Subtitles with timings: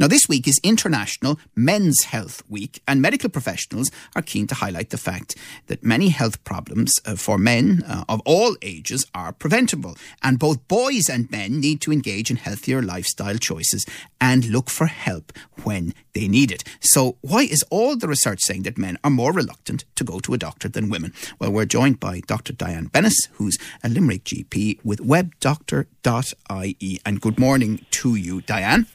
[0.00, 4.88] Now, this week is International Men's Health Week, and medical professionals are keen to highlight
[4.88, 5.36] the fact
[5.66, 10.66] that many health problems uh, for men uh, of all ages are preventable, and both
[10.68, 13.84] boys and men need to engage in healthier lifestyle choices
[14.22, 16.64] and look for help when they need it.
[16.80, 20.32] So, why is all the research saying that men are more reluctant to go to
[20.32, 21.12] a doctor than women?
[21.38, 22.54] Well, we're joined by Dr.
[22.54, 27.00] Diane Bennis, who's a Limerick GP with webdoctor.ie.
[27.04, 28.86] And good morning to you, Diane.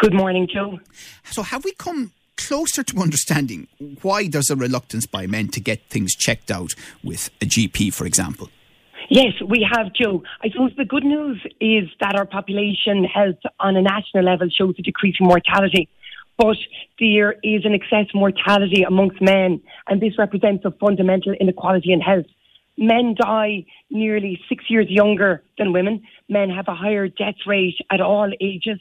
[0.00, 0.80] Good morning, Joe.
[1.24, 3.68] So, have we come closer to understanding
[4.00, 6.72] why there's a reluctance by men to get things checked out
[7.04, 8.48] with a GP, for example?
[9.10, 10.22] Yes, we have, Joe.
[10.42, 14.74] I suppose the good news is that our population health on a national level shows
[14.78, 15.90] a decreasing mortality.
[16.38, 16.56] But
[16.98, 22.24] there is an excess mortality amongst men, and this represents a fundamental inequality in health.
[22.78, 26.04] Men die nearly six years younger than women.
[26.30, 28.80] Men have a higher death rate at all ages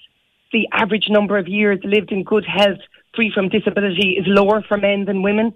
[0.51, 2.79] the average number of years lived in good health,
[3.15, 5.53] free from disability, is lower for men than women.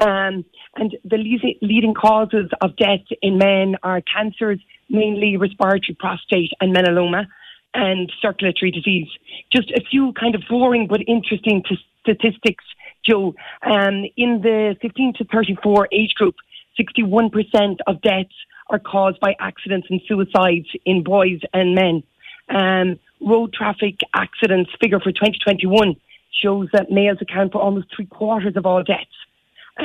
[0.00, 0.44] Um,
[0.76, 1.18] and the
[1.62, 7.26] leading causes of death in men are cancers, mainly respiratory, prostate, and melanoma,
[7.74, 9.08] and circulatory disease.
[9.52, 12.64] Just a few kind of boring but interesting t- statistics,
[13.04, 13.34] Joe.
[13.62, 16.36] Um, in the 15 to 34 age group,
[16.78, 18.34] 61% of deaths
[18.70, 22.02] are caused by accidents and suicides in boys and men.
[22.48, 25.96] Um, road traffic accidents figure for 2021
[26.42, 29.06] shows that males account for almost three quarters of all deaths.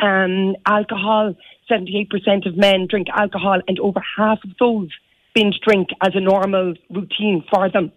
[0.02, 1.36] Um, alcohol,
[1.70, 4.90] 78% of men drink alcohol, and over half of those
[5.34, 7.92] binge drink as a normal routine for them.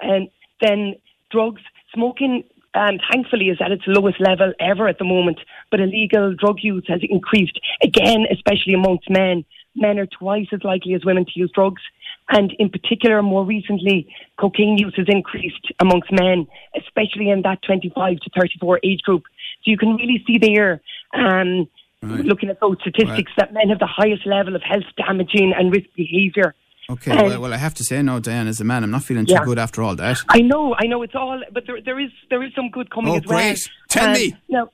[0.00, 0.28] And
[0.60, 0.94] then
[1.30, 1.62] drugs,
[1.94, 6.56] smoking, um, thankfully, is at its lowest level ever at the moment, but illegal drug
[6.62, 9.44] use has increased again, especially amongst men.
[9.74, 11.82] Men are twice as likely as women to use drugs.
[12.28, 14.08] And in particular, more recently,
[14.38, 19.24] cocaine use has increased amongst men, especially in that 25 to 34 age group.
[19.64, 20.80] So you can really see there,
[21.14, 21.68] um,
[22.02, 22.24] right.
[22.24, 23.36] looking at those statistics, right.
[23.36, 26.54] that men have the highest level of health damaging and risk behaviour.
[26.90, 29.24] Okay, well, well, I have to say, no, Diane, as a man, I'm not feeling
[29.24, 29.44] too yeah.
[29.44, 30.18] good after all that.
[30.28, 33.14] I know, I know, it's all, but there, there is there is some good coming
[33.14, 33.38] oh, as well.
[33.38, 33.70] great!
[33.88, 34.36] Tell um, me.
[34.48, 34.70] Now,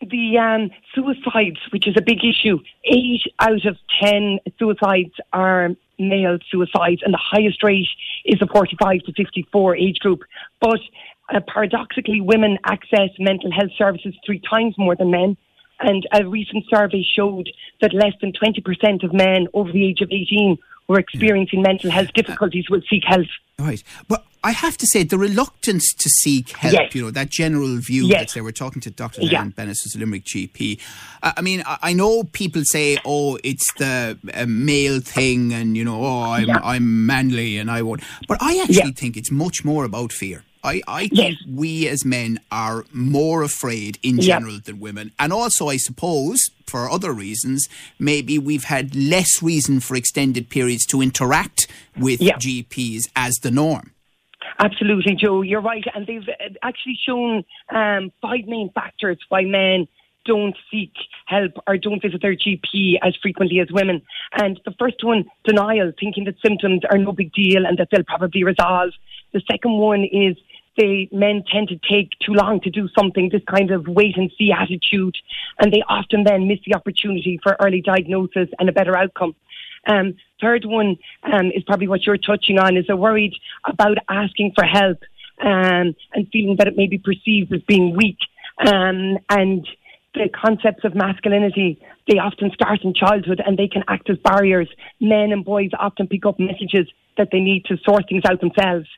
[0.00, 6.38] the um, suicides, which is a big issue, eight out of ten suicides are male
[6.50, 7.88] suicides, and the highest rate
[8.24, 10.20] is the 45 to 54 age group.
[10.60, 10.80] But
[11.32, 15.36] uh, paradoxically, women access mental health services three times more than men.
[15.80, 17.48] And a recent survey showed
[17.80, 20.58] that less than 20% of men over the age of 18
[20.88, 23.26] were experiencing mental health difficulties will seek help.
[23.58, 23.82] Right.
[24.08, 26.94] But I have to say, the reluctance to seek help, yes.
[26.94, 28.20] you know, that general view yes.
[28.20, 29.22] that say we're talking to Dr.
[29.22, 29.30] Yeah.
[29.30, 30.80] Diane Bennis, who's a Limerick GP.
[31.22, 35.76] Uh, I mean, I, I, know people say, oh, it's the uh, male thing and,
[35.76, 36.60] you know, oh, I'm, yeah.
[36.62, 38.02] I'm manly and I won't.
[38.28, 38.90] But I actually yeah.
[38.94, 40.44] think it's much more about fear.
[40.64, 41.48] I, I think yes.
[41.48, 44.64] we as men are more afraid in general yep.
[44.64, 45.12] than women.
[45.18, 47.68] And also, I suppose, for other reasons,
[47.98, 52.38] maybe we've had less reason for extended periods to interact with yep.
[52.38, 53.92] GPs as the norm.
[54.58, 55.42] Absolutely, Joe.
[55.42, 55.84] You're right.
[55.94, 59.86] And they've uh, actually shown um, five main factors why men
[60.24, 60.92] don't seek
[61.26, 64.02] help or don't visit their GP as frequently as women.
[64.32, 68.04] And the first one, denial, thinking that symptoms are no big deal and that they'll
[68.04, 68.90] probably resolve.
[69.32, 70.36] The second one is
[70.76, 74.30] the men tend to take too long to do something, this kind of wait and
[74.38, 75.16] see attitude,
[75.58, 79.34] and they often then miss the opportunity for early diagnosis and a better outcome.
[79.88, 83.34] Um, third one um, is probably what you're touching on, is they're worried
[83.64, 84.98] about asking for help
[85.40, 88.18] um, and feeling that it may be perceived as being weak.
[88.66, 89.66] Um, and
[90.14, 94.68] the concepts of masculinity, they often start in childhood and they can act as barriers.
[95.00, 98.88] Men and boys often pick up messages that they need to sort things out themselves.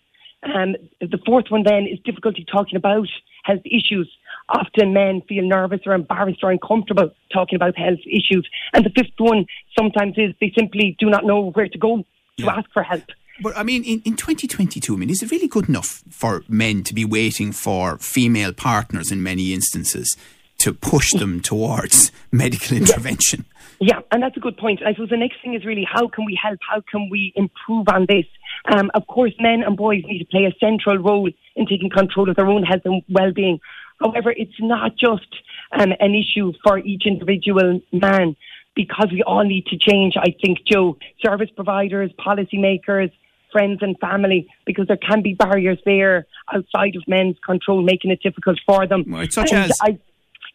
[0.43, 3.09] Um, the fourth one then is difficulty talking about
[3.45, 4.11] health issues.
[4.50, 8.48] Often men feel nervous or embarrassed or uncomfortable talking about health issues.
[8.72, 9.47] And the fifth one
[9.78, 12.04] sometimes is they simply do not know where to go to
[12.36, 12.57] yeah.
[12.57, 13.04] ask for help.
[13.42, 16.83] But I mean, in, in 2022, I mean, is it really good enough for men
[16.84, 20.16] to be waiting for female partners in many instances
[20.59, 23.47] to push them towards medical intervention?
[23.83, 24.83] Yeah, and that's a good point.
[24.84, 26.59] I suppose the next thing is really how can we help?
[26.69, 28.27] How can we improve on this?
[28.71, 32.28] Um, of course, men and boys need to play a central role in taking control
[32.28, 33.59] of their own health and well-being.
[34.00, 35.28] However, it's not just
[35.72, 38.36] um, an issue for each individual man
[38.74, 40.14] because we all need to change.
[40.16, 43.12] I think, Joe, service providers, policymakers,
[43.52, 48.22] friends and family, because there can be barriers there outside of men's control, making it
[48.22, 49.04] difficult for them.
[49.06, 49.78] Right, such and as.
[49.82, 49.98] I,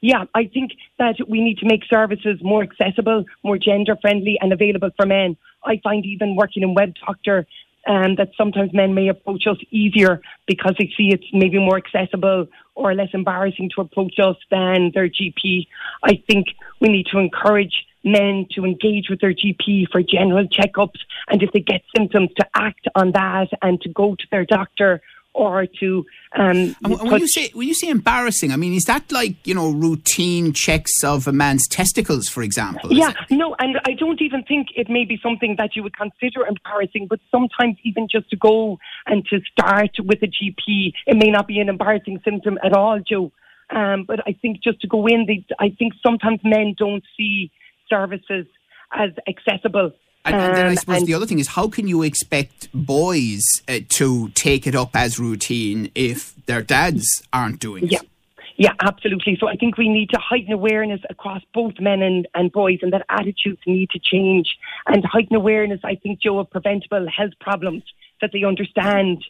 [0.02, 4.54] yeah, I think that we need to make services more accessible, more gender friendly, and
[4.54, 5.38] available for men.
[5.64, 7.48] I find even working in Web Doctor
[7.88, 12.48] um, that sometimes men may approach us easier because they see it's maybe more accessible
[12.76, 15.68] or less embarrassing to approach us than their GP.
[16.04, 16.48] I think
[16.82, 21.52] we need to encourage men to engage with their GP for general checkups and if
[21.52, 25.02] they get symptoms to act on that and to go to their doctor
[25.36, 26.06] or to.
[26.38, 29.54] Um, and when you say when you say embarrassing, I mean is that like you
[29.54, 32.92] know routine checks of a man's testicles, for example?
[32.92, 36.46] Yeah, no, and I don't even think it may be something that you would consider
[36.48, 37.08] embarrassing.
[37.10, 41.48] But sometimes even just to go and to start with a GP, it may not
[41.48, 43.32] be an embarrassing symptom at all, Joe.
[43.70, 47.52] Um, but I think just to go in, they, I think sometimes men don't see
[47.90, 48.46] services
[48.94, 49.92] as accessible
[50.26, 53.44] and, and, then I um, suppose the other thing is, how can you expect boys
[53.68, 58.00] uh, to take it up as routine if their dads aren't doing yeah.
[58.00, 58.10] it?
[58.58, 59.38] Yeah, absolutely.
[59.40, 62.94] So I think we need to heighten awareness across both men and, and boys, and
[62.94, 64.48] that attitudes need to change.
[64.88, 67.84] And heighten awareness, I think, Joe, of preventable health problems
[68.22, 69.24] that they understand.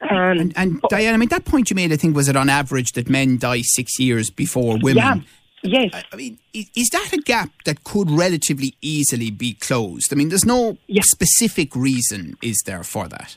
[0.00, 2.48] Um, and, and Diane, I mean, that point you made, I think, was it on
[2.48, 4.96] average that men die six years before women.
[4.96, 5.20] Yeah.
[5.62, 5.90] Yes.
[6.12, 10.12] I, mean, is that a gap that could relatively easily be closed?
[10.12, 11.06] I mean, there's no yes.
[11.10, 13.36] specific reason, is there, for that?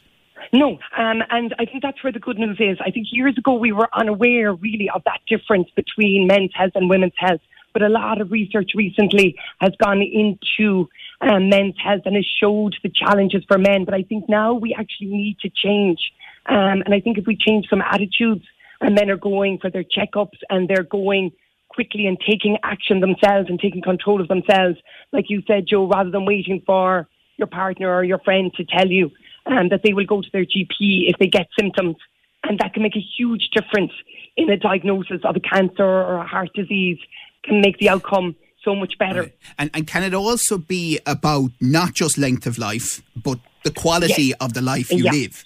[0.54, 2.78] No, um, and I think that's where the good news is.
[2.80, 6.90] I think years ago we were unaware really of that difference between men's health and
[6.90, 7.42] women's health.
[7.74, 10.90] But a lot of research recently has gone into
[11.22, 13.84] um, men's health and has showed the challenges for men.
[13.84, 16.12] But I think now we actually need to change.
[16.46, 18.46] Um, and I think if we change some attitudes
[18.80, 21.32] and men are going for their checkups and they're going
[21.74, 24.78] quickly and taking action themselves and taking control of themselves,
[25.12, 28.88] like you said, Joe, rather than waiting for your partner or your friend to tell
[28.88, 29.10] you
[29.46, 31.96] um, that they will go to their GP if they get symptoms.
[32.44, 33.92] And that can make a huge difference
[34.36, 36.98] in a diagnosis of a cancer or a heart disease,
[37.44, 39.22] can make the outcome so much better.
[39.22, 39.38] Right.
[39.58, 44.24] And, and can it also be about not just length of life, but the quality
[44.24, 44.38] yes.
[44.42, 45.12] of the life you yeah.
[45.12, 45.44] live?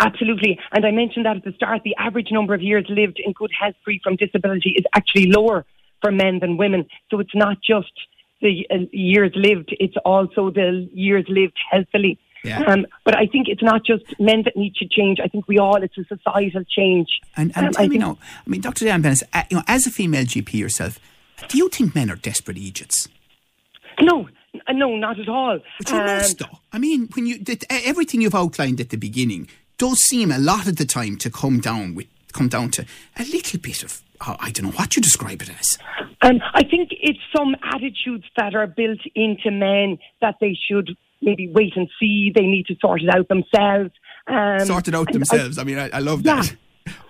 [0.00, 0.58] Absolutely.
[0.72, 1.82] And I mentioned that at the start.
[1.84, 5.66] The average number of years lived in good health free from disability is actually lower
[6.00, 6.86] for men than women.
[7.10, 7.92] So it's not just
[8.40, 12.18] the uh, years lived, it's also the years lived healthily.
[12.42, 12.62] Yeah.
[12.62, 15.18] Um, but I think it's not just men that need to change.
[15.22, 17.08] I think we all, it's a societal change.
[17.36, 18.16] And, and um, tell I me now,
[18.46, 18.86] I mean, Dr.
[18.86, 20.98] Diane Bennis, uh, you know, as a female GP yourself,
[21.48, 23.08] do you think men are desperate idiots?
[24.00, 24.28] No,
[24.70, 25.58] no, not at all.
[25.78, 26.58] But you um, though.
[26.72, 29.48] I mean, when you everything you've outlined at the beginning,
[29.80, 32.84] does seem a lot of the time to come down with come down to
[33.18, 35.78] a little bit of oh, I don't know what you describe it as.
[36.20, 40.90] Um, I think it's some attitudes that are built into men that they should
[41.22, 42.30] maybe wait and see.
[42.32, 43.90] They need to sort it out themselves.
[44.26, 45.56] Um, sort it out themselves.
[45.56, 46.42] I, I mean, I, I love yeah.
[46.42, 46.56] that.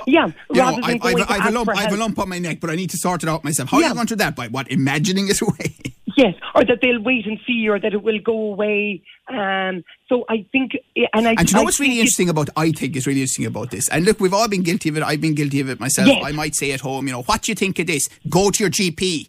[0.07, 2.39] Yeah, you know, I, I, I, have a lump, I have a lump on my
[2.39, 3.69] neck, but I need to sort it out myself.
[3.69, 3.87] How yeah.
[3.87, 4.35] are you going to do that?
[4.35, 4.71] By what?
[4.71, 5.77] Imagining it away?
[6.21, 9.03] Yes, or that they'll wait and see, or that it will go away.
[9.29, 10.73] Um, so I think,
[11.15, 11.35] and I.
[11.39, 12.51] And you know what's really interesting about?
[12.57, 13.89] I think is really interesting about this.
[13.89, 15.03] And look, we've all been guilty of it.
[15.03, 16.09] I've been guilty of it myself.
[16.09, 16.23] Yes.
[16.23, 18.09] I might say at home, you know, what do you think of this?
[18.29, 19.29] Go to your GP.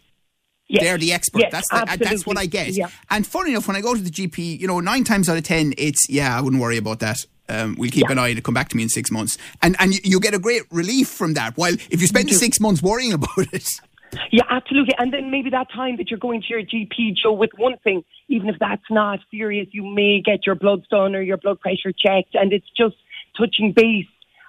[0.68, 0.82] Yes.
[0.82, 1.42] They're the expert.
[1.42, 2.68] Yes, that's the, that's what I get.
[2.68, 2.88] Yeah.
[3.10, 5.44] And funny enough, when I go to the GP, you know, nine times out of
[5.44, 7.18] ten, it's yeah, I wouldn't worry about that.
[7.48, 8.12] Um, we'll keep yeah.
[8.12, 10.34] an eye to come back to me in six months, and and you, you get
[10.34, 11.56] a great relief from that.
[11.56, 13.68] While if you spend six months worrying about it,
[14.30, 14.94] yeah, absolutely.
[14.98, 18.04] And then maybe that time that you're going to your GP, Joe, with one thing,
[18.28, 21.92] even if that's not serious, you may get your bloods done or your blood pressure
[21.92, 22.96] checked, and it's just
[23.36, 24.06] touching base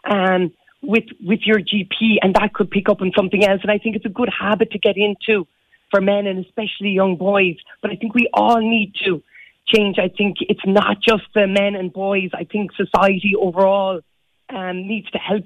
[0.10, 0.52] um,
[0.82, 3.62] with with your GP, and that could pick up on something else.
[3.62, 5.48] And I think it's a good habit to get into
[5.92, 7.56] for men and especially young boys.
[7.82, 9.22] But I think we all need to
[9.68, 9.98] change.
[10.00, 12.32] I think it's not just the men and boys.
[12.34, 14.02] I think society overall
[14.50, 15.46] um, needs to help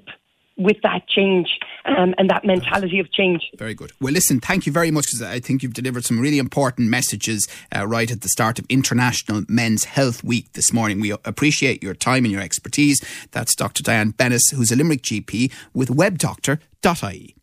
[0.58, 1.48] with that change
[1.84, 3.50] um, and that mentality of change.
[3.56, 3.92] Very good.
[4.00, 7.46] Well, listen, thank you very much because I think you've delivered some really important messages
[7.74, 11.00] uh, right at the start of International Men's Health Week this morning.
[11.00, 13.00] We appreciate your time and your expertise.
[13.30, 13.82] That's Dr.
[13.82, 17.34] Diane Bennis, who's a Limerick GP with webdoctor.ie.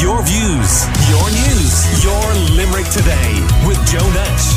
[0.00, 4.56] Your views, your news, your Limerick today with Joe Nash